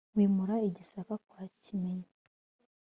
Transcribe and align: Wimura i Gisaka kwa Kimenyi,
Wimura 0.15 0.55
i 0.67 0.69
Gisaka 0.75 1.13
kwa 1.27 1.43
Kimenyi, 1.63 2.09